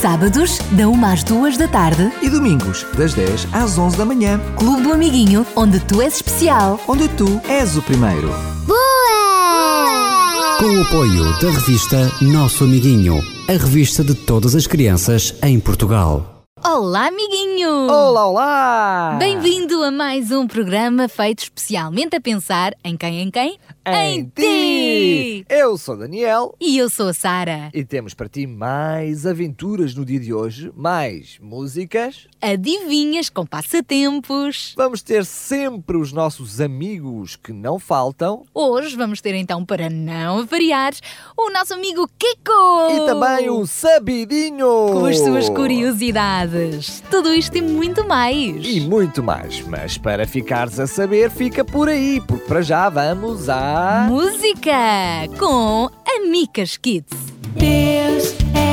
[0.00, 4.40] Sábados, da 1 às 2 da tarde, E domingos, das 10 às 11 da manhã,
[4.56, 6.80] Clube do Amiguinho, onde tu és especial.
[6.88, 8.28] onde tu és o primeiro.
[8.66, 10.56] Boa!
[10.58, 16.44] Com o apoio da revista Nosso Amiguinho, a revista de todas as crianças em Portugal.
[16.64, 17.70] Olá, amiguinho!
[17.90, 19.16] Olá, olá!
[19.18, 23.58] Bem-vindo a mais um programa feito especialmente a pensar em quem em quem?
[23.86, 25.44] Em ti!
[25.48, 27.70] Eu sou Daniel E eu sou a Sara.
[27.72, 32.26] e temos para ti mais aventuras no dia de hoje, mais músicas.
[32.42, 34.74] Adivinhas com passatempos.
[34.76, 40.44] Vamos ter sempre os nossos amigos que não faltam Hoje vamos ter então, para não
[40.44, 40.92] variar,
[41.36, 42.90] o nosso amigo Kiko!
[42.92, 44.88] e também o Sabidinho!
[44.92, 47.02] Com as suas curiosidades.
[47.10, 48.66] Tudo isto e muito mais.
[48.66, 53.48] E muito mais, mas para ficares a saber, fica por aí, porque para já vamos
[53.48, 53.69] a.
[54.08, 57.16] Música com a Micas Kids.
[57.56, 58.69] Deus é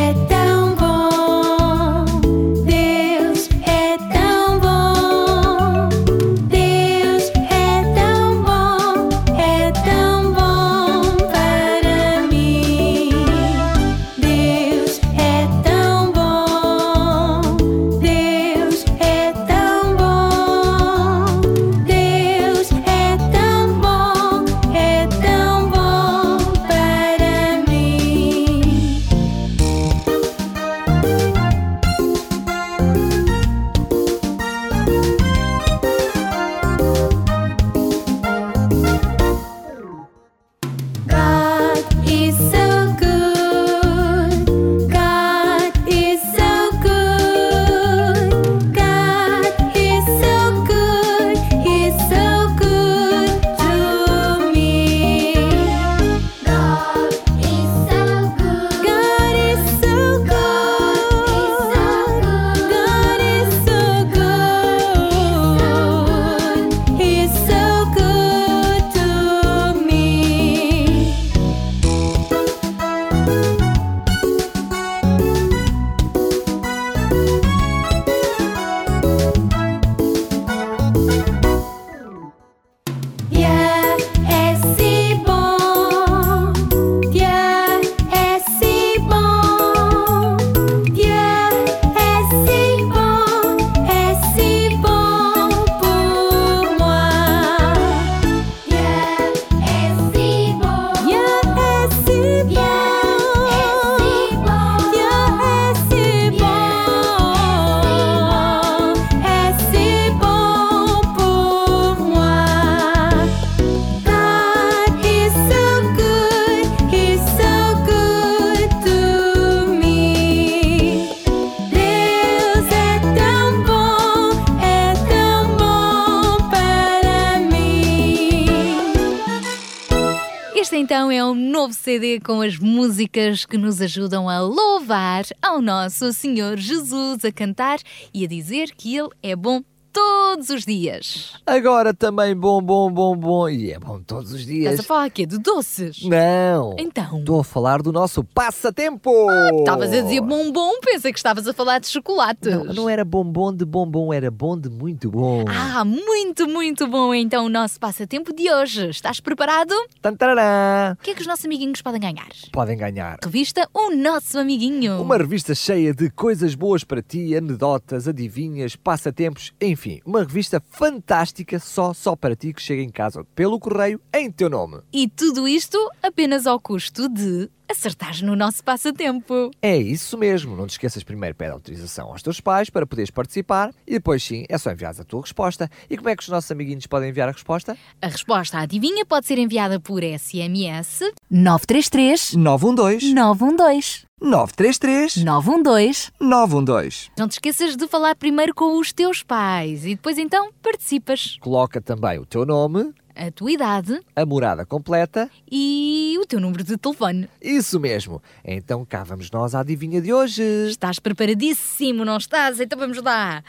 [131.88, 137.80] CD com as músicas que nos ajudam a louvar ao nosso Senhor Jesus, a cantar
[138.14, 139.64] e a dizer que Ele é bom
[139.98, 141.34] todos os dias.
[141.44, 143.50] Agora também bom, bom, bom, bom.
[143.50, 144.74] E é bom todos os dias.
[144.74, 146.04] Estás a falar aqui de doces?
[146.04, 146.76] Não!
[146.78, 147.18] Então.
[147.18, 149.10] Estou a falar do nosso passatempo!
[149.58, 152.54] Estavas a dizer bombom, pensei que estavas a falar de chocolates.
[152.54, 155.46] Não, não era bombom de bombom, era bom de muito bom.
[155.48, 158.90] Ah, muito, muito bom então o nosso passatempo de hoje.
[158.90, 159.74] Estás preparado?
[160.00, 160.96] Tantarará.
[161.00, 162.30] O que é que os nossos amiguinhos podem ganhar?
[162.52, 165.02] Podem ganhar Revista O Nosso Amiguinho.
[165.02, 171.60] uma revista cheia de coisas boas para ti, anedotas, adivinhas, passatempos, enfim, uma revista fantástica
[171.60, 174.80] só só para ti que chega em casa pelo correio em teu nome.
[174.92, 179.52] E tudo isto apenas ao custo de acertares no nosso passatempo.
[179.62, 183.74] É isso mesmo, não te esqueças primeiro pede autorização aos teus pais para poderes participar
[183.86, 185.70] e depois sim, é só enviares a tua resposta.
[185.90, 187.78] E como é que os nossos amiguinhos podem enviar a resposta?
[188.02, 196.12] A resposta à adivinha pode ser enviada por SMS 933 912 912 933 912.
[196.20, 197.10] 912.
[197.18, 201.38] Não te esqueças de falar primeiro com os teus pais e depois então participas.
[201.40, 205.30] Coloca também o teu nome, A tua idade a morada completa.
[205.50, 207.30] e o teu número de telefone.
[207.40, 208.22] Isso mesmo.
[208.44, 210.42] Então cá vamos nós à adivinha de hoje.
[210.68, 212.60] Estás preparadíssimo, não estás?
[212.60, 213.44] Então vamos lá.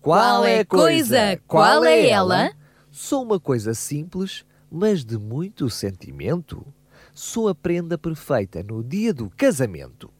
[0.00, 1.38] Qual é a coisa?
[1.46, 2.50] Qual é ela?
[2.90, 6.66] Sou uma coisa simples, mas de muito sentimento.
[7.12, 10.10] Sou a prenda perfeita no dia do casamento.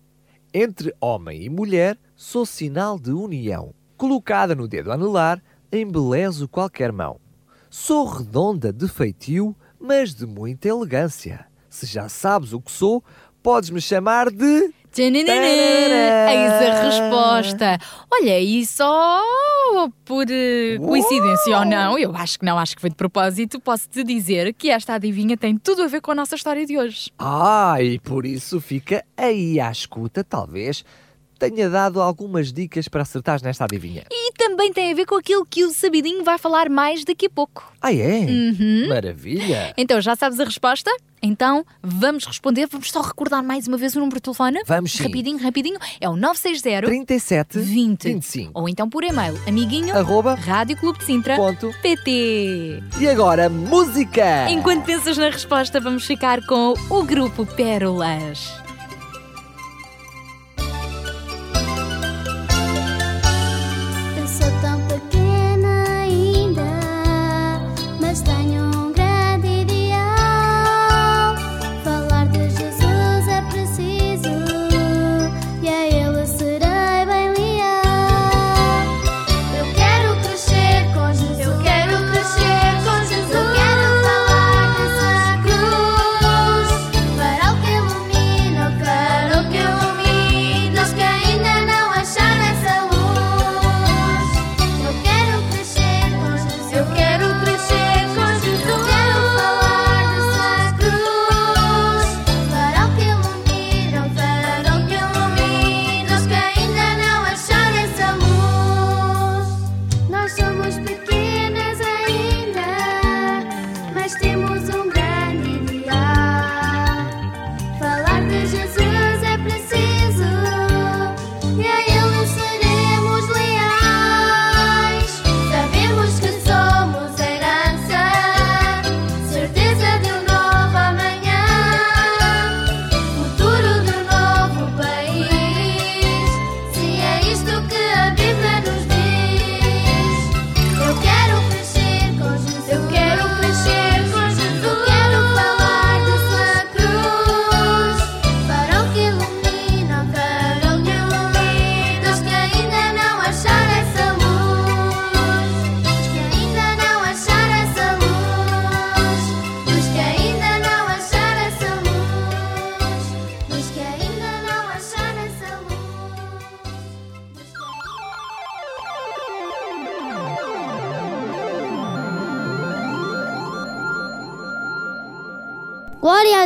[0.57, 3.75] Entre homem e mulher, sou sinal de união.
[3.97, 5.43] Colocada no dedo anelar,
[5.73, 7.19] embelezo qualquer mão.
[7.69, 11.45] Sou redonda de feitio, mas de muita elegância.
[11.69, 13.03] Se já sabes o que sou,
[13.43, 14.73] podes me chamar de.
[14.95, 16.33] Tananana.
[16.33, 17.79] Eis a resposta.
[18.11, 19.21] Olha, e só
[20.05, 24.05] por eh, coincidência ou não, eu acho que não, acho que foi de propósito, posso-te
[24.05, 27.11] dizer que esta adivinha tem tudo a ver com a nossa história de hoje.
[27.19, 30.85] Ah, e por isso fica aí à escuta, talvez
[31.39, 34.05] tenha dado algumas dicas para acertares nesta adivinha.
[34.11, 37.31] E também tem a ver com aquilo que o Sabidinho vai falar mais daqui a
[37.31, 37.73] pouco.
[37.81, 38.21] Ah, é?
[38.21, 38.89] Uhum.
[38.89, 39.75] Maravilha!
[39.77, 40.91] Então, já sabes a resposta?
[41.23, 42.67] Então, vamos responder.
[42.71, 44.61] Vamos só recordar mais uma vez o número de telefone?
[44.67, 45.05] Vamos sim.
[45.05, 45.79] Rapidinho, rapidinho.
[45.99, 48.51] É o 960 37 20 25.
[48.55, 51.73] Ou então por e-mail, amiguinho, Arroba Rádio Clube de Sintra, ponto.
[51.81, 52.83] PT.
[53.01, 54.51] E agora, música!
[54.51, 58.64] Enquanto pensas na resposta, vamos ficar com o grupo Pérolas.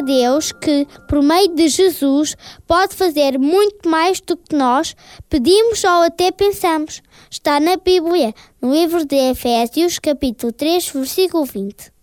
[0.08, 2.34] Deus que, por meio de Jesus,
[2.66, 4.96] pode fazer muito mais do que nós
[5.28, 7.02] pedimos ou até pensamos.
[7.30, 11.97] Está na Bíblia, no livro de Efésios, capítulo 3, versículo 20.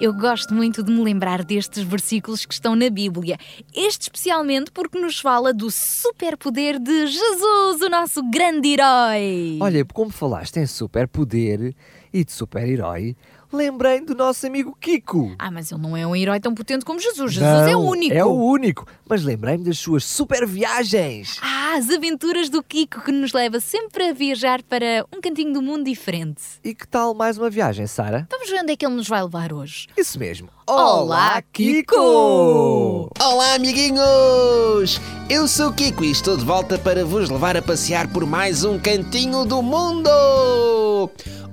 [0.00, 3.36] Eu gosto muito de me lembrar destes versículos que estão na Bíblia.
[3.74, 9.58] Este especialmente porque nos fala do superpoder de Jesus, o nosso grande herói.
[9.60, 11.74] Olha, como falaste em superpoder
[12.12, 13.16] e de super-herói,
[13.52, 15.34] lembrei do nosso amigo Kiko.
[15.38, 17.32] Ah, mas ele não é um herói tão potente como Jesus.
[17.32, 18.14] Jesus é o Não, único.
[18.14, 18.86] É o único.
[19.08, 21.38] Mas lembrei-me das suas super viagens.
[21.42, 25.62] Ah, as aventuras do Kiko que nos leva sempre a viajar para um cantinho do
[25.62, 26.42] mundo diferente.
[26.64, 28.26] E que tal mais uma viagem, Sara?
[28.30, 29.86] Vamos ver onde é que ele nos vai levar hoje.
[29.96, 30.48] Isso mesmo.
[30.66, 33.10] Olá, Kiko!
[33.18, 35.00] Olá, amiguinhos!
[35.30, 38.64] Eu sou o Kiko e estou de volta para vos levar a passear por mais
[38.64, 40.10] um cantinho do mundo!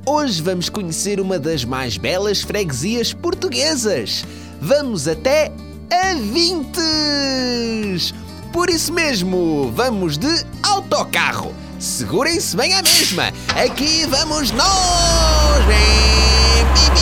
[0.08, 4.24] Hoje vamos conhecer uma das mais belas freguesias portuguesas.
[4.62, 5.52] Vamos até
[5.92, 8.14] a Vintes!
[8.54, 11.52] Por isso mesmo, vamos de autocarro.
[11.80, 13.34] Segurem-se bem à mesma.
[13.56, 15.66] Aqui vamos nós!
[15.66, 17.02] Bem, bibi,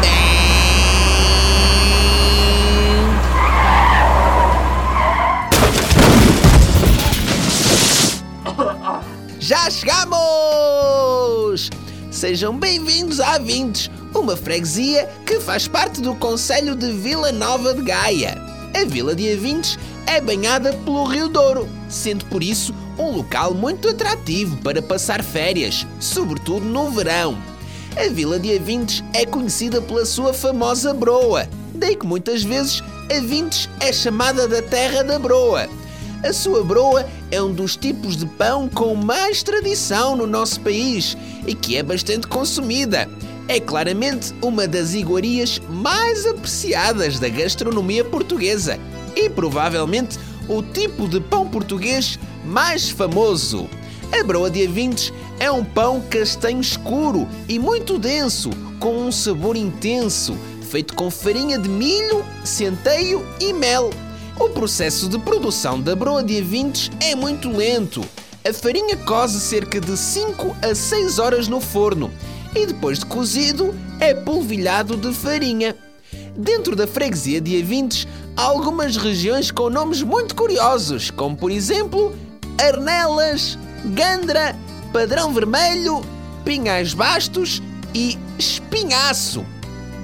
[0.00, 0.10] bem.
[9.38, 11.13] Já chegamos!
[12.24, 17.82] Sejam bem-vindos à Vintes, uma freguesia que faz parte do Conselho de Vila Nova de
[17.82, 18.40] Gaia.
[18.74, 23.90] A Vila de Avintes é banhada pelo Rio Douro, sendo por isso um local muito
[23.90, 27.36] atrativo para passar férias, sobretudo no verão.
[27.94, 32.82] A Vila de Avintes é conhecida pela sua famosa broa, daí que muitas vezes
[33.14, 35.68] a Vintes é chamada da terra da broa.
[36.24, 41.14] A sua broa é um dos tipos de pão com mais tradição no nosso país
[41.46, 43.06] e que é bastante consumida.
[43.46, 48.80] É claramente uma das iguarias mais apreciadas da gastronomia portuguesa
[49.14, 53.68] e provavelmente o tipo de pão português mais famoso.
[54.18, 58.48] A broa de Avintes é um pão castanho escuro e muito denso,
[58.80, 60.34] com um sabor intenso,
[60.70, 63.90] feito com farinha de milho, centeio e mel.
[64.38, 68.04] O processo de produção da broa de Avintes é muito lento.
[68.46, 72.10] A farinha coze cerca de 5 a 6 horas no forno
[72.54, 75.76] e depois de cozido é polvilhado de farinha.
[76.36, 82.12] Dentro da freguesia de Avintes há algumas regiões com nomes muito curiosos, como por exemplo
[82.60, 84.56] Arnelas, Gandra,
[84.92, 86.02] Padrão Vermelho,
[86.44, 87.62] Pinhais Bastos
[87.94, 89.46] e Espinhaço.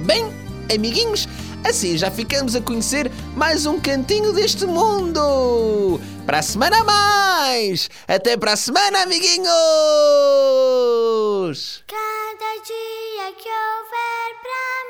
[0.06, 0.24] Bem,
[0.72, 1.28] amiguinhos,
[1.64, 6.00] assim já ficamos a conhecer mais um cantinho deste mundo.
[6.26, 7.90] Para a semana a mais!
[8.06, 9.50] Até para a semana, amiguinhos!
[11.86, 14.64] Cada dia que houver pra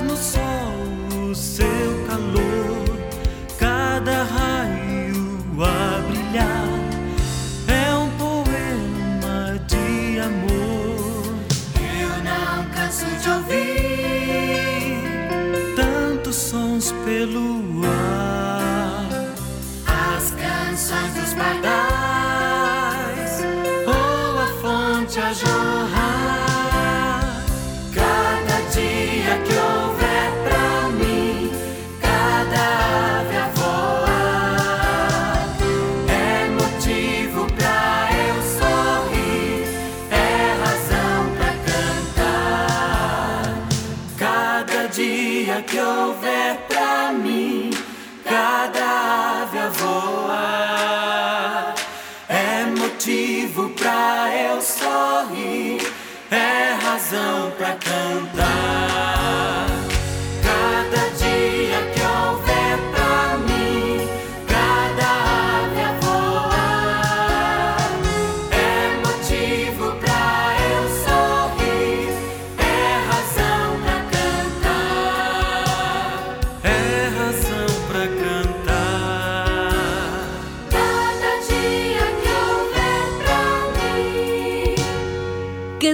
[0.00, 2.51] no sol o seu calor,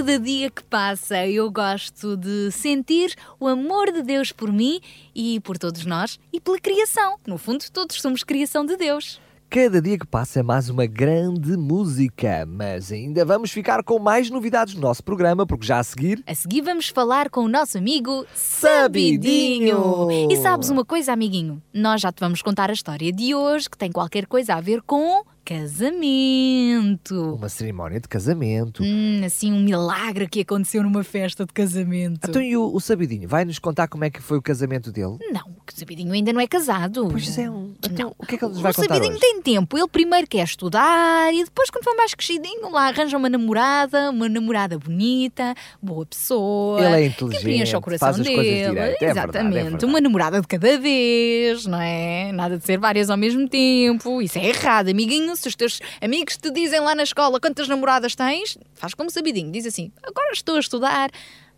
[0.09, 4.81] Cada dia que passa, eu gosto de sentir o amor de Deus por mim
[5.13, 7.17] e por todos nós e pela criação.
[7.27, 9.21] No fundo, todos somos criação de Deus.
[9.51, 14.31] Cada dia que passa é mais uma grande música, mas ainda vamos ficar com mais
[14.31, 16.23] novidades no nosso programa, porque já a seguir.
[16.25, 19.75] A seguir vamos falar com o nosso amigo Sabidinho.
[19.77, 20.31] Sabidinho.
[20.31, 21.61] E sabes uma coisa, amiguinho?
[21.71, 24.81] Nós já te vamos contar a história de hoje, que tem qualquer coisa a ver
[24.81, 27.35] com casamento.
[27.35, 28.83] Uma cerimónia de casamento.
[28.83, 32.19] Hum, assim, um milagre que aconteceu numa festa de casamento.
[32.29, 33.27] Então e o, o Sabidinho?
[33.27, 35.17] Vai-nos contar como é que foi o casamento dele?
[35.31, 37.07] Não, o Sabidinho ainda não é casado.
[37.09, 37.73] Pois é, um.
[37.83, 39.21] Então, o que é que ele nos vai o contar Sabidinho hoje?
[39.21, 39.77] tem tempo.
[39.77, 44.29] Ele primeiro quer estudar e depois, quando for mais crescidinho, lá arranja uma namorada, uma
[44.29, 46.79] namorada bonita, boa pessoa.
[46.81, 48.69] Ele é Que inteligente, preencha o coração faz as coisas dele.
[48.69, 48.79] direito.
[48.79, 49.53] É verdade, é Exatamente.
[49.63, 49.85] verdade.
[49.85, 52.31] Uma namorada de cada vez, não é?
[52.31, 54.21] Nada de ser várias ao mesmo tempo.
[54.21, 55.35] Isso é errado, amiguinho.
[55.39, 59.51] Se os teus amigos te dizem lá na escola quantas namoradas tens, faz como sabidinho.
[59.51, 61.09] Diz assim: agora estou a estudar,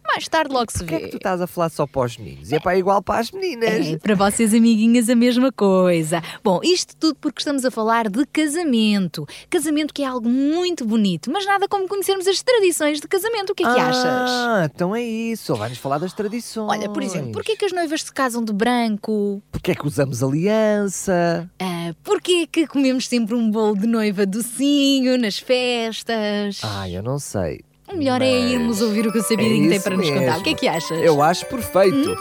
[0.05, 1.03] mais tarde logo se Porquê é vê.
[1.05, 2.51] que tu estás a falar só para os meninos?
[2.51, 3.87] E é para igual para as meninas.
[3.87, 6.21] É, para vocês, amiguinhas, a mesma coisa.
[6.43, 9.25] Bom, isto tudo porque estamos a falar de casamento.
[9.49, 13.51] Casamento que é algo muito bonito, mas nada como conhecermos as tradições de casamento.
[13.51, 14.03] O que é que achas?
[14.05, 15.55] Ah, então é isso.
[15.55, 16.69] Vai-nos falar das tradições.
[16.69, 19.41] Olha, por exemplo, porquê que as noivas se casam de branco?
[19.51, 21.49] Porquê é que usamos aliança?
[21.59, 26.59] Ah, porquê que comemos sempre um bolo de noiva docinho nas festas?
[26.63, 27.61] Ah, eu não sei.
[27.93, 30.07] O melhor é mas irmos ouvir o que o é Sabidinho tem isso para nos
[30.07, 30.19] contar.
[30.21, 30.39] mesmo.
[30.39, 30.99] O que é que achas?
[31.01, 32.17] Eu acho perfeito.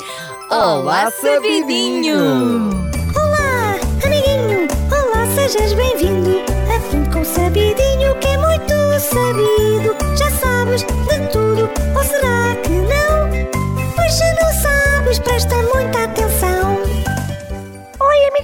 [0.51, 2.19] Olá, Sabidinho!
[3.15, 4.69] Olá, amiguinho!
[4.91, 6.41] Olá, sejas bem-vindo!
[6.75, 9.97] Aprende com o Sabidinho que é muito sabido.
[10.19, 13.31] Já sabes de tudo, ou será que não?
[13.95, 16.30] Pois se não sabes, presta muita atenção.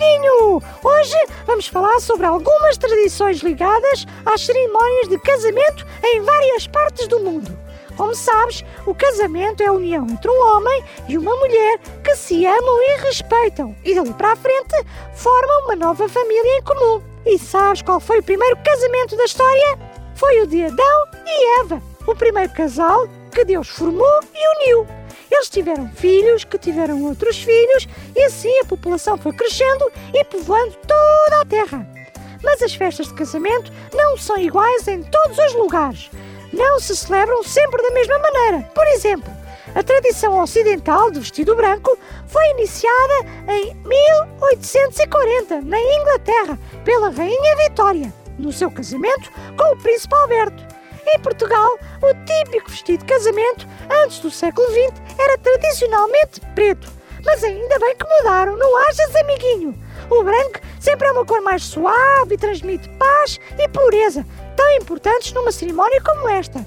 [0.07, 0.63] Oi, amiguinho!
[0.85, 7.19] Hoje vamos falar sobre algumas tradições ligadas às cerimónias de casamento em várias partes do
[7.21, 7.59] mundo.
[7.97, 12.47] Como sabes, o casamento é a união entre um homem e uma mulher que se
[12.47, 14.77] amam e respeitam e dali para a frente
[15.15, 17.03] formam uma nova família em comum.
[17.25, 19.79] E sabes qual foi o primeiro casamento da história?
[20.15, 24.87] Foi o de Adão e Eva, o primeiro casal que Deus formou e uniu.
[25.37, 30.75] Eles tiveram filhos, que tiveram outros filhos, e assim a população foi crescendo e povoando
[30.87, 31.87] toda a terra.
[32.43, 36.11] Mas as festas de casamento não são iguais em todos os lugares.
[36.55, 38.63] Não se celebram sempre da mesma maneira.
[38.75, 39.31] Por exemplo,
[39.75, 48.11] a tradição ocidental do vestido branco foi iniciada em 1840, na Inglaterra, pela Rainha Vitória,
[48.39, 50.66] no seu casamento com o Príncipe Alberto.
[51.09, 53.67] Em Portugal, o típico vestido de casamento
[54.05, 56.91] antes do século XX era tradicionalmente preto.
[57.25, 59.79] Mas ainda bem que mudaram, não achas, amiguinho?
[60.11, 65.33] O branco sempre é uma cor mais suave e transmite paz e pureza, tão importantes
[65.33, 66.65] numa cerimónia como esta.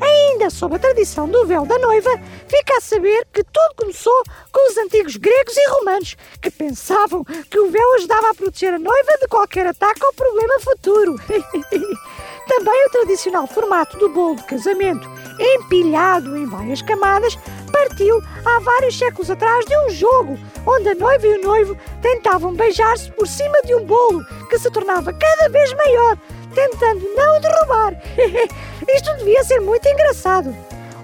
[0.00, 2.10] Ainda sob a tradição do véu da noiva,
[2.46, 4.22] fica a saber que tudo começou
[4.52, 8.78] com os antigos gregos e romanos, que pensavam que o véu ajudava a proteger a
[8.78, 11.16] noiva de qualquer ataque ou problema futuro.
[12.48, 15.08] Também o tradicional formato do bolo de casamento,
[15.38, 17.38] empilhado em várias camadas,
[17.70, 22.54] partiu há vários séculos atrás de um jogo onde a noiva e o noivo tentavam
[22.54, 26.18] beijar-se por cima de um bolo que se tornava cada vez maior,
[26.54, 27.94] tentando não o derrubar.
[28.88, 30.54] Isto devia ser muito engraçado.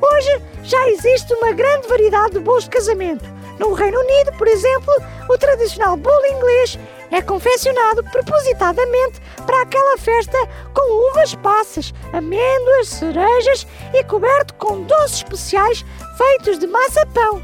[0.01, 3.25] Hoje já existe uma grande variedade de bolos de casamento.
[3.59, 4.93] No Reino Unido, por exemplo,
[5.29, 6.79] o tradicional bolo inglês
[7.15, 10.37] é confeccionado propositadamente para aquela festa
[10.75, 15.85] com uvas passas, amêndoas, cerejas e coberto com doces especiais
[16.19, 17.41] feitos de maçapão.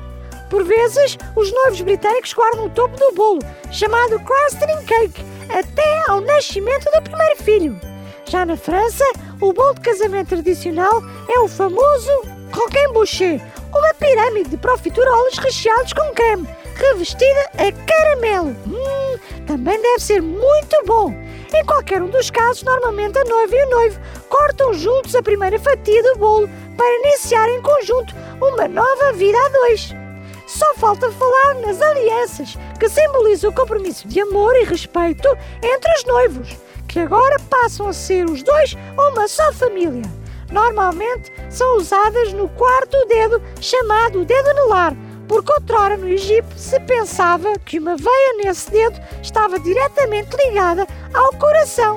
[0.50, 3.38] Por vezes, os noivos britânicos guardam o topo do bolo,
[3.70, 7.80] chamado crusting cake, até ao nascimento do primeiro filho.
[8.26, 9.04] Já na França,
[9.40, 12.10] o bolo de casamento tradicional é o famoso
[12.50, 13.40] croquet boucher,
[13.72, 16.48] uma pirâmide de profiteroles recheados com creme,
[16.80, 18.56] revestida a caramelo.
[18.66, 21.12] Hum, também deve ser muito bom.
[21.52, 25.58] Em qualquer um dos casos, normalmente a noiva e o noivo cortam juntos a primeira
[25.58, 29.94] fatia do bolo para iniciar em conjunto uma nova vida a dois.
[30.46, 35.28] Só falta falar nas alianças, que simbolizam o compromisso de amor e respeito
[35.62, 36.56] entre os noivos,
[36.88, 40.02] que agora passam a ser os dois uma só família.
[40.50, 44.96] Normalmente são usadas no quarto dedo, chamado dedo anelar,
[45.30, 51.32] porque outrora no Egito se pensava que uma veia nesse dedo estava diretamente ligada ao
[51.38, 51.94] coração.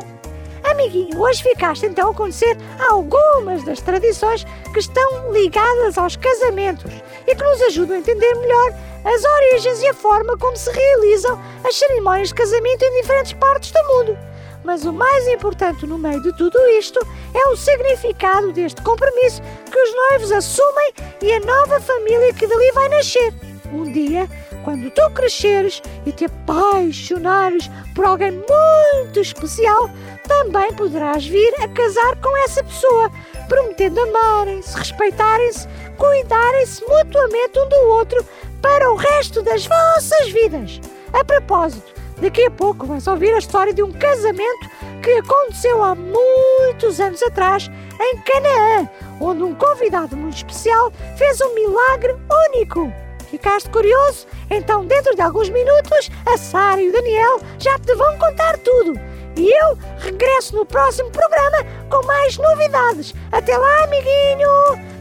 [0.64, 2.56] Amiguinho, hoje ficaste então a conhecer
[2.92, 6.92] algumas das tradições que estão ligadas aos casamentos
[7.26, 8.72] e que nos ajudam a entender melhor
[9.04, 13.72] as origens e a forma como se realizam as cerimónias de casamento em diferentes partes
[13.72, 14.33] do mundo.
[14.64, 17.00] Mas o mais importante no meio de tudo isto
[17.34, 22.72] é o significado deste compromisso que os noivos assumem e a nova família que dali
[22.72, 23.34] vai nascer.
[23.74, 24.30] Um dia,
[24.64, 29.90] quando tu cresceres e te apaixonares por alguém muito especial,
[30.28, 33.12] também poderás vir a casar com essa pessoa,
[33.50, 38.26] prometendo amarem-se, respeitarem-se, cuidarem-se mutuamente um do outro
[38.62, 40.80] para o resto das vossas vidas.
[41.12, 44.70] A propósito, daqui a pouco vais ouvir a história de um casamento
[45.04, 51.54] que aconteceu há muitos anos atrás em Canaã, onde um convidado muito especial fez um
[51.54, 52.16] milagre
[52.50, 52.92] único.
[53.30, 54.26] Ficaste curioso?
[54.50, 58.94] Então, dentro de alguns minutos, a Sara e o Daniel já te vão contar tudo.
[59.36, 61.58] E eu regresso no próximo programa
[61.90, 63.14] com mais novidades.
[63.32, 64.50] Até lá, amiguinho!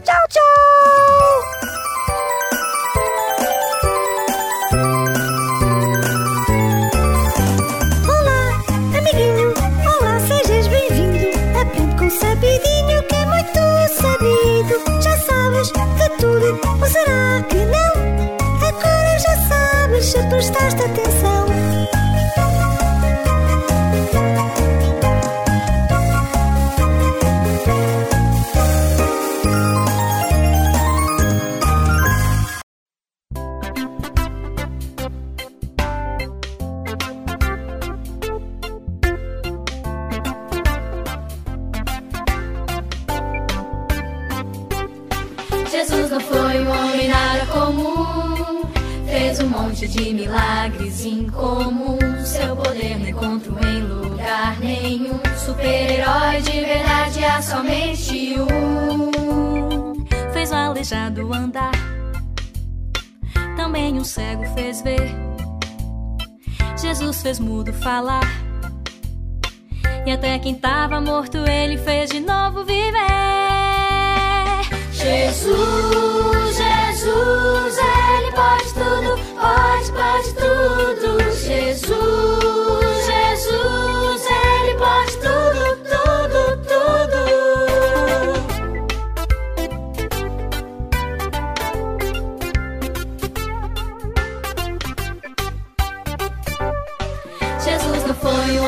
[0.03, 1.72] Tchau, tchau!
[16.03, 17.93] De tudo, ou será que não?
[18.67, 21.42] Agora já sabes se prestaste atenção.
[64.13, 65.11] Cego fez ver.
[66.79, 68.29] Jesus fez mudo falar,
[70.05, 72.93] e até quem tava morto ele fez de novo viver.
[74.91, 81.31] Jesus, Jesus, Ele pode tudo, pode, pode tudo.
[81.31, 82.42] Jesus,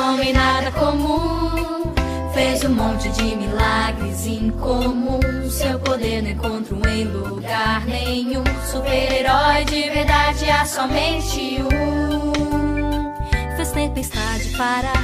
[0.05, 1.93] homem nada comum.
[2.33, 5.53] Fez um monte de milagres incomuns.
[5.53, 8.43] Seu poder não encontro em lugar nenhum.
[8.69, 13.55] Super-herói de verdade há somente um.
[13.55, 15.03] Fez tempestade parar,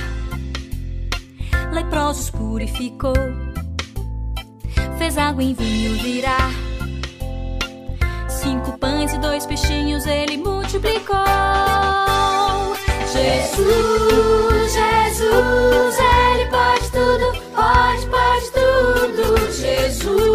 [1.74, 3.14] leprosos purificou.
[4.98, 6.52] Fez água em vinho virar.
[8.28, 12.11] Cinco pães e dois peixinhos ele multiplicou.
[13.12, 19.52] Jesus, Jesus, Ele pode tudo, pode, pode tudo.
[19.52, 20.31] Jesus,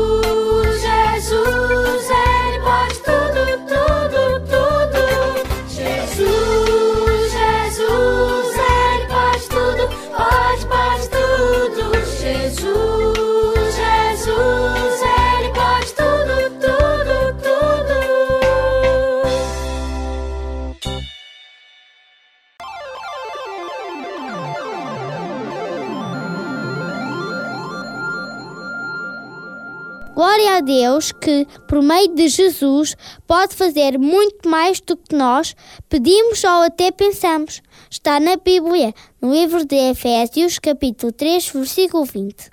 [30.57, 35.55] a Deus que, por meio de Jesus, pode fazer muito mais do que nós
[35.89, 37.61] pedimos ou até pensamos.
[37.91, 42.49] Está na Bíblia, no livro de Efésios, capítulo 3, versículo 20.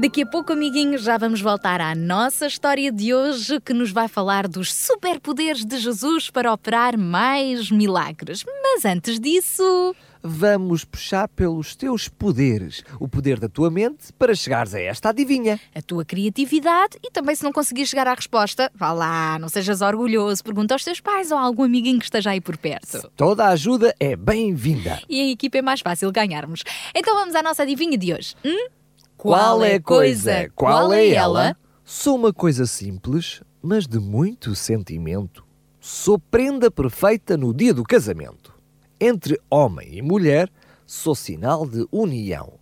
[0.00, 4.08] Daqui a pouco, amiguinhos, já vamos voltar à nossa história de hoje que nos vai
[4.08, 8.42] falar dos superpoderes de Jesus para operar mais milagres.
[8.62, 9.94] Mas antes disso.
[10.22, 15.60] Vamos puxar pelos teus poderes, o poder da tua mente para chegares a esta adivinha.
[15.74, 19.82] A tua criatividade e também se não conseguires chegar à resposta, vá lá, não sejas
[19.82, 23.10] orgulhoso, pergunta aos teus pais ou a algum amiguinho que esteja aí por perto.
[23.14, 24.98] Toda a ajuda é bem-vinda.
[25.10, 26.64] E em equipa é mais fácil ganharmos.
[26.94, 28.34] Então vamos à nossa adivinha de hoje.
[28.42, 28.79] Hum?
[29.20, 30.50] Qual é a coisa?
[30.54, 31.54] Qual é ela?
[31.84, 35.44] Sou uma coisa simples, mas de muito sentimento.
[35.78, 38.54] Sou prenda perfeita no dia do casamento.
[38.98, 40.48] Entre homem e mulher,
[40.86, 42.54] sou sinal de união.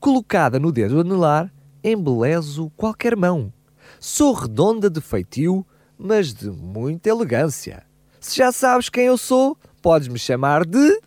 [0.00, 1.52] Colocada no dedo anelar,
[1.84, 3.52] embelezo qualquer mão.
[4.00, 5.64] Sou redonda de feitio,
[5.96, 7.84] mas de muita elegância.
[8.18, 11.00] Se já sabes quem eu sou, podes me chamar de.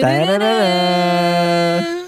[0.00, 2.07] Tananana.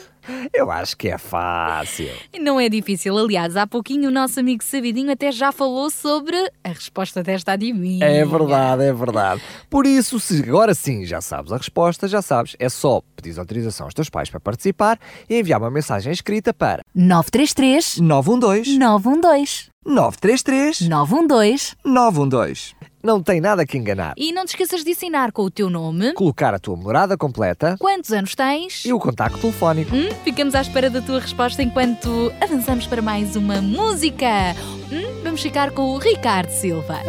[0.53, 2.11] Eu acho que é fácil.
[2.41, 6.69] Não é difícil, aliás, há pouquinho o nosso amigo Sabidinho até já falou sobre a
[6.69, 8.05] resposta desta adivinha.
[8.05, 9.43] É verdade, é verdade.
[9.69, 13.87] Por isso, se agora sim já sabes a resposta, já sabes, é só pedir autorização
[13.87, 20.89] aos teus pais para participar e enviar uma mensagem escrita para 933 912 912 933
[20.89, 22.75] 912 912.
[23.03, 24.13] Não tem nada que enganar.
[24.15, 27.77] E não te esqueças de assinar com o teu nome, Colocar a tua morada completa
[27.79, 29.97] quantos anos tens e o contacto telefónico.
[29.97, 34.55] Hum, ficamos à espera da tua resposta enquanto avançamos para mais uma música.
[34.93, 37.01] Hum, vamos ficar com o Ricardo Silva.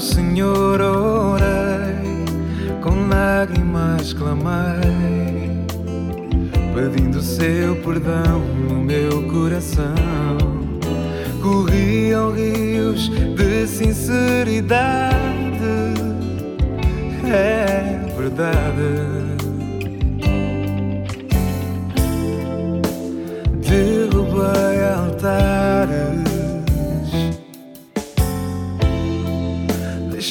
[0.00, 2.24] Senhor orei,
[2.82, 5.66] com lágrimas clamei,
[6.74, 10.38] pedindo seu perdão no meu coração.
[11.42, 15.14] Corriam rios de sinceridade,
[17.30, 19.36] é verdade.
[23.68, 26.29] Derrubei altares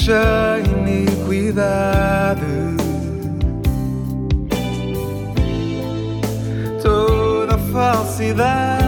[0.10, 2.41] deixa iniquidade.
[6.82, 8.79] Toda falsidade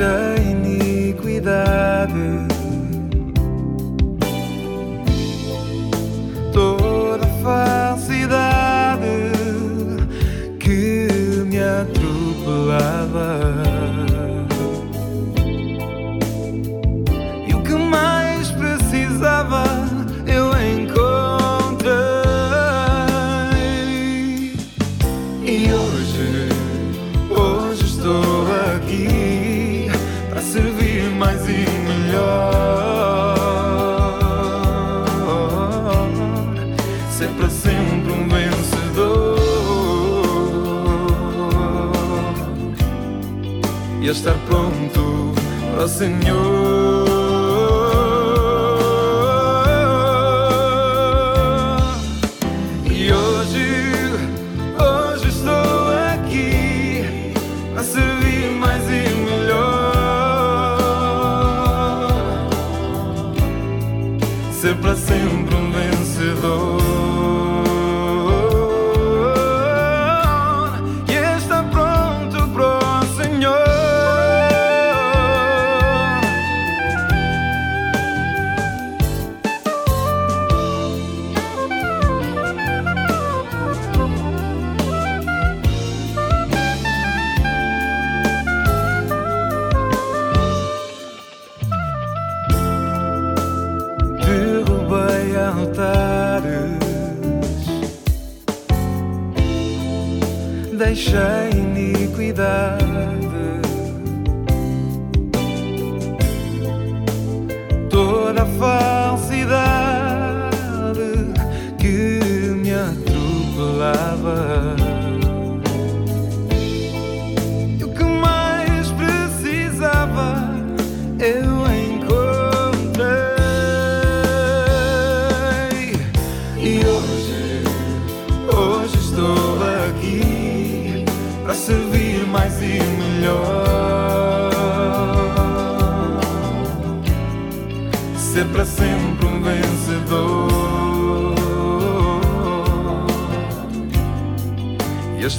[0.00, 2.16] deixa iniquidade.
[6.52, 9.04] Toda falsidade
[10.58, 11.06] que
[11.44, 13.40] me atropelava.
[17.46, 19.64] E o que mais precisava
[20.26, 22.00] eu encontrei.
[25.44, 26.49] E hoje
[44.50, 47.09] para o Senhor.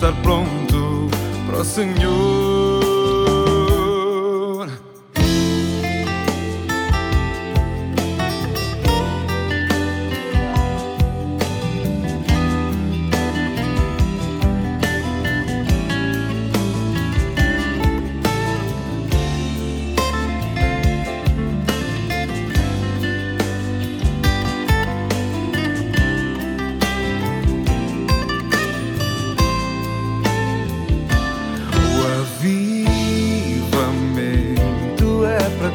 [0.01, 1.07] Estar pronto
[1.45, 2.40] para o Senhor.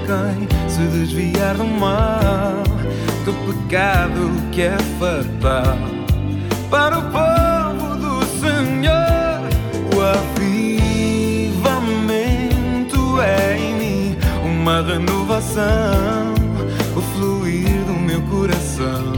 [0.06, 2.62] Quem se desviar do mal,
[3.24, 5.76] do pecado que é fatal.
[6.70, 9.42] Para o povo do Senhor,
[9.94, 10.80] o avivamento
[13.20, 16.34] é em mim uma renovação,
[16.96, 19.15] o fluir do meu coração,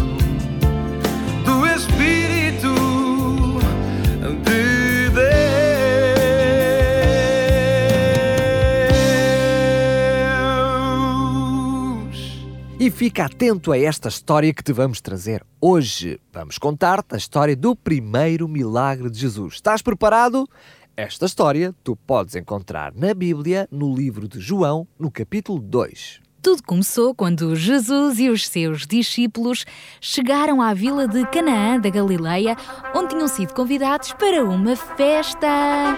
[12.88, 16.18] E fica atento a esta história que te vamos trazer hoje.
[16.32, 19.56] Vamos contar-te a história do primeiro milagre de Jesus.
[19.56, 20.48] Estás preparado?
[20.96, 26.22] Esta história tu podes encontrar na Bíblia, no livro de João, no capítulo 2.
[26.40, 29.66] Tudo começou quando Jesus e os seus discípulos
[30.00, 32.56] chegaram à vila de Canaã da Galileia,
[32.94, 35.94] onde tinham sido convidados para uma festa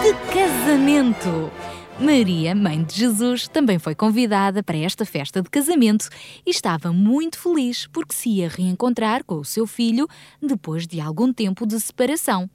[0.00, 1.67] de casamento.
[2.00, 6.08] Maria, mãe de Jesus, também foi convidada para esta festa de casamento
[6.46, 10.06] e estava muito feliz porque se ia reencontrar com o seu filho
[10.40, 12.48] depois de algum tempo de separação.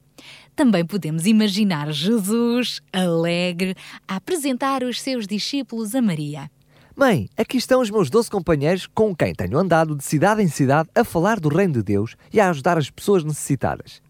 [0.55, 3.75] Também podemos imaginar Jesus, alegre,
[4.07, 6.49] a apresentar os seus discípulos a Maria.
[6.95, 10.89] Mãe, aqui estão os meus doze companheiros com quem tenho andado de cidade em cidade
[10.95, 14.01] a falar do Reino de Deus e a ajudar as pessoas necessitadas.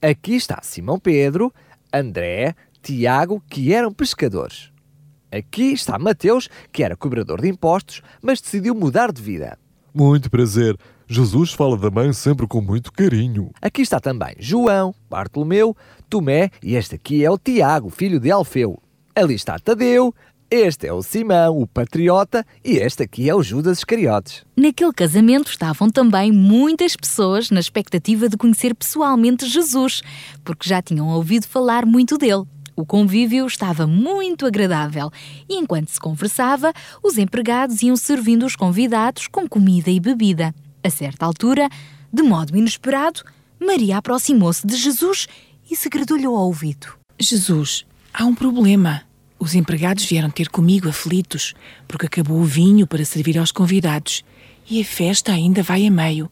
[0.00, 1.52] Aqui está Simão Pedro,
[1.92, 4.70] André, Tiago, que eram pescadores.
[5.30, 9.58] Aqui está Mateus, que era cobrador de impostos, mas decidiu mudar de vida.
[9.94, 10.76] Muito prazer.
[11.06, 13.50] Jesus fala da mãe sempre com muito carinho.
[13.60, 15.76] Aqui está também João, Bartolomeu,
[16.08, 18.80] Tomé e este aqui é o Tiago, filho de Alfeu.
[19.14, 20.14] Ali está Tadeu,
[20.50, 24.44] este é o Simão, o patriota, e este aqui é o Judas Iscariotes.
[24.56, 30.00] Naquele casamento estavam também muitas pessoas na expectativa de conhecer pessoalmente Jesus,
[30.42, 32.44] porque já tinham ouvido falar muito dele.
[32.78, 35.10] O convívio estava muito agradável
[35.48, 40.54] e, enquanto se conversava, os empregados iam servindo os convidados com comida e bebida.
[40.84, 41.68] A certa altura,
[42.12, 43.22] de modo inesperado,
[43.58, 45.26] Maria aproximou-se de Jesus
[45.68, 46.86] e segredou-lhe ao ouvido:
[47.18, 49.02] Jesus, há um problema.
[49.40, 51.54] Os empregados vieram ter comigo aflitos,
[51.88, 54.22] porque acabou o vinho para servir aos convidados
[54.70, 56.30] e a festa ainda vai a meio.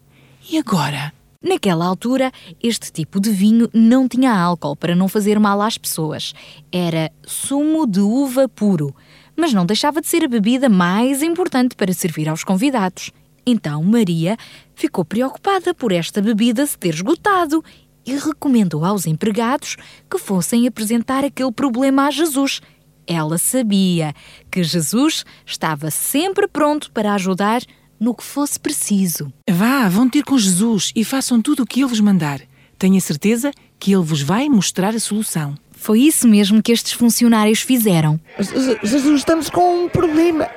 [0.48, 1.12] E agora?
[1.46, 6.34] Naquela altura, este tipo de vinho não tinha álcool para não fazer mal às pessoas.
[6.72, 8.92] Era sumo de uva puro,
[9.36, 13.12] mas não deixava de ser a bebida mais importante para servir aos convidados.
[13.46, 14.36] Então Maria
[14.74, 17.62] ficou preocupada por esta bebida se ter esgotado
[18.04, 19.76] e recomendou aos empregados
[20.10, 22.60] que fossem apresentar aquele problema a Jesus.
[23.06, 24.12] Ela sabia
[24.50, 27.62] que Jesus estava sempre pronto para ajudar
[27.98, 29.32] no que fosse preciso.
[29.48, 32.40] Vá, vão ter com Jesus e façam tudo o que ele vos mandar.
[32.78, 35.54] Tenha certeza que ele vos vai mostrar a solução.
[35.72, 38.18] Foi isso mesmo que estes funcionários fizeram.
[38.82, 40.48] Jesus, estamos com um problema.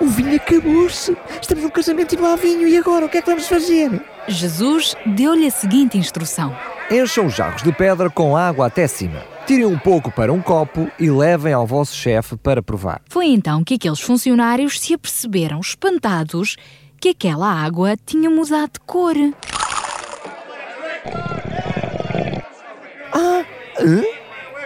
[0.00, 1.16] O vinho acabou-se.
[1.40, 2.66] Estamos num casamento e não há vinho.
[2.66, 4.02] E agora, o que é que vamos fazer?
[4.26, 6.56] Jesus deu-lhe a seguinte instrução:
[6.90, 9.33] Encham os jarros de pedra com água até cima.
[9.46, 13.02] Tirem um pouco para um copo e levem ao vosso chefe para provar.
[13.10, 16.56] Foi então que aqueles funcionários se aperceberam, espantados,
[16.98, 19.14] que aquela água tinha mudado de cor.
[23.12, 23.44] Ah,
[23.80, 24.02] hã?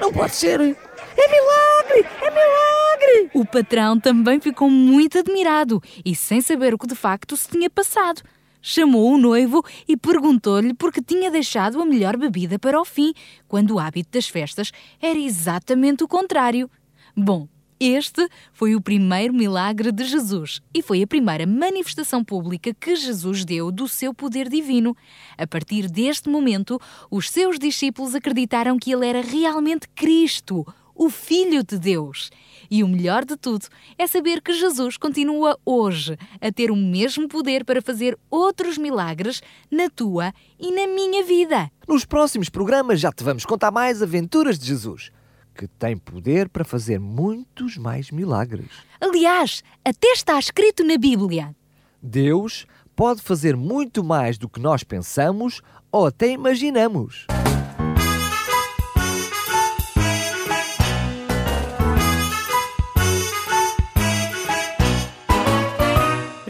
[0.00, 0.60] não pode ser.
[0.60, 2.06] É milagre!
[2.22, 3.30] É milagre!
[3.34, 7.68] O patrão também ficou muito admirado e sem saber o que de facto se tinha
[7.68, 8.22] passado.
[8.70, 13.14] Chamou o noivo e perguntou-lhe por que tinha deixado a melhor bebida para o fim,
[13.48, 16.70] quando o hábito das festas era exatamente o contrário.
[17.16, 17.48] Bom,
[17.81, 23.42] este foi o primeiro milagre de Jesus e foi a primeira manifestação pública que Jesus
[23.42, 24.94] deu do seu poder divino.
[25.38, 26.78] A partir deste momento,
[27.11, 30.66] os seus discípulos acreditaram que ele era realmente Cristo,
[30.98, 32.30] o Filho de Deus.
[32.68, 37.28] E o melhor de tudo é saber que Jesus continua hoje a ter o mesmo
[37.28, 41.70] poder para fazer outros milagres na tua e na minha vida.
[41.87, 45.11] Nos próximos programas já te vamos contar mais aventuras de Jesus,
[45.54, 48.70] que tem poder para fazer muitos mais milagres.
[49.00, 51.54] Aliás, até está escrito na Bíblia.
[52.02, 57.26] Deus pode fazer muito mais do que nós pensamos ou até imaginamos.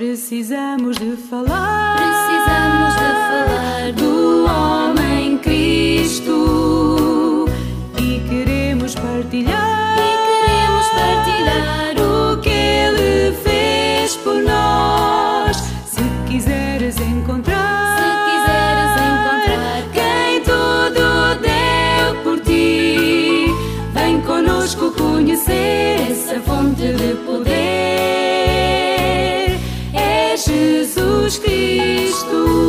[0.08, 1.98] Precisamos de falar.
[1.98, 6.36] Precisamos de falar do homem Cristo.
[7.98, 9.98] E queremos partilhar.
[9.98, 15.58] E queremos partilhar o que ele fez por nós.
[15.84, 17.98] Se quiseres encontrar.
[17.98, 23.52] Se quiseres encontrar quem tudo deu por ti,
[23.92, 28.27] vem conosco conhecer essa fonte de poder.
[31.28, 32.67] Jesus Cristo.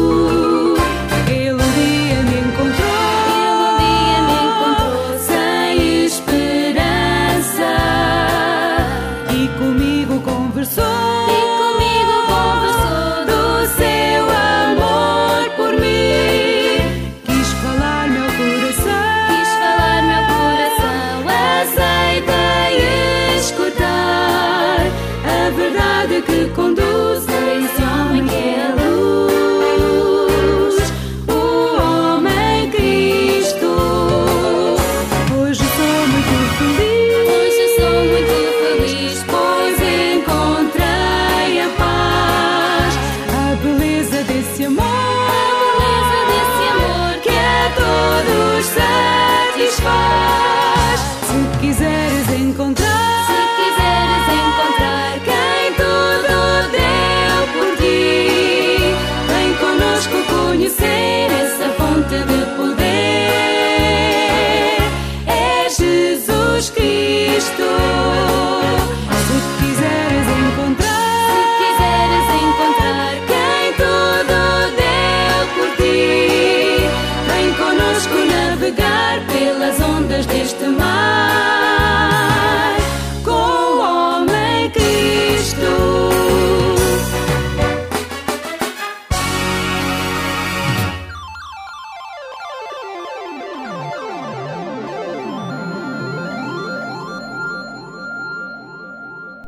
[78.69, 81.97] Navegar pelas ondas deste mar
[83.23, 86.09] com o homem Cristo.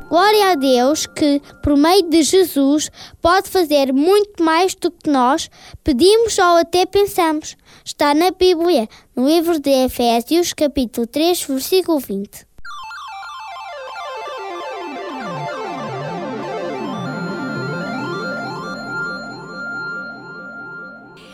[0.10, 2.90] Glória a Deus que, por meio de Jesus,
[3.22, 5.50] pode fazer muito mais do que nós
[5.84, 7.56] pedimos ou até pensamos.
[7.86, 8.88] Está na Bíblia,
[9.22, 12.48] no livro de Efésios, capítulo 3, versículo 20.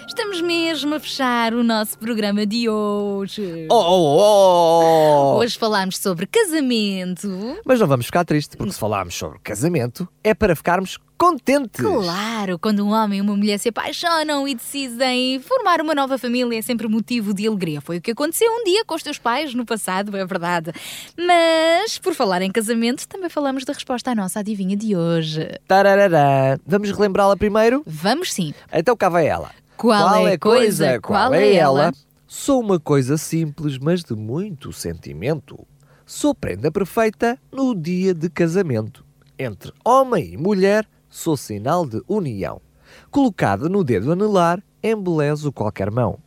[0.06, 3.68] Estamos mesmo a fechar o nosso programa de hoje.
[3.72, 5.38] Oh, oh, oh!
[5.38, 7.30] Hoje falámos sobre casamento.
[7.64, 11.84] Mas não vamos ficar tristes, porque se falarmos sobre casamento, é para ficarmos contentes.
[11.84, 16.60] Claro, quando um homem e uma mulher se apaixonam e decidem formar uma nova família
[16.60, 17.82] é sempre motivo de alegria.
[17.82, 20.72] Foi o que aconteceu um dia com os teus pais no passado, é verdade.
[21.18, 25.50] Mas, por falar em casamento, também falamos da resposta à nossa adivinha de hoje.
[25.68, 26.60] Tararará.
[26.66, 27.82] Vamos relembrá-la primeiro?
[27.86, 28.54] Vamos sim.
[28.72, 29.52] Então cá vai ela.
[29.76, 31.00] Qual é coisa?
[31.00, 31.92] Qual é ela?
[32.28, 35.66] Sou uma coisa simples, mas de muito sentimento.
[36.06, 39.06] Sou prenda perfeita no dia de casamento.
[39.40, 40.88] Entre homem e mulher,
[41.18, 42.62] sou sinal de união.
[43.10, 46.20] Colocada no dedo anelar, embelezo qualquer mão.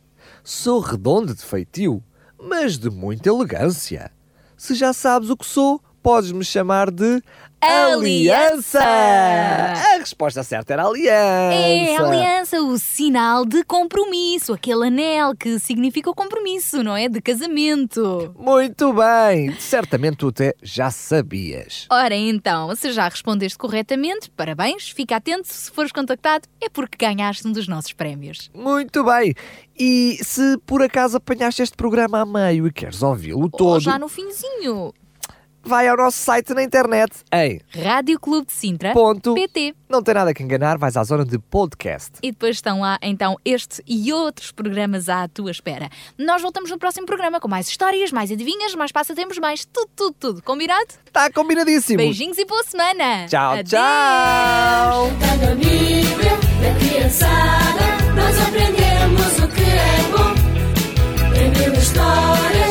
[0.43, 2.03] Sou redondo de feitio,
[2.37, 4.11] mas de muita elegância.
[4.57, 7.21] Se já sabes o que sou, podes me chamar de
[7.61, 8.81] Aliança!
[8.81, 11.13] A resposta certa era aliança.
[11.13, 17.07] É aliança, o sinal de compromisso, aquele anel que significa o compromisso, não é?
[17.07, 18.33] De casamento.
[18.37, 21.85] Muito bem, certamente tu até já sabias.
[21.91, 27.47] Ora então, se já respondeste corretamente, parabéns, fica atento, se fores contactado, é porque ganhaste
[27.47, 28.49] um dos nossos prémios.
[28.55, 29.35] Muito bem.
[29.77, 33.97] E se por acaso apanhaste este programa a meio e queres ouvi-lo Ou todo, já
[33.97, 34.93] no finzinho.
[35.63, 38.93] Vai ao nosso site na internet em Rádio Clube de Sintra.
[38.93, 39.33] Ponto.
[39.33, 39.73] PT.
[39.89, 42.11] Não tem nada que enganar, vais à zona de podcast.
[42.23, 45.89] E depois estão lá então este e outros programas à tua espera.
[46.17, 50.15] Nós voltamos no próximo programa com mais histórias, mais adivinhas, mais passatempos, mais tudo, tudo,
[50.19, 50.43] tudo.
[50.43, 50.87] Combinado?
[51.05, 51.97] Está combinadíssimo.
[51.97, 53.27] Beijinhos e boa semana.
[53.27, 53.69] Tchau, Adeus.
[53.69, 55.11] tchau.
[55.55, 56.31] Bíblia
[56.61, 57.85] da criançada,
[58.15, 61.27] nós aprendemos o que é bom.
[61.27, 62.70] Aprendendo histórias